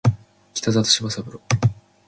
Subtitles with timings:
[0.03, 0.13] 北里
[0.55, 0.71] 柴
[1.11, 1.39] 三郎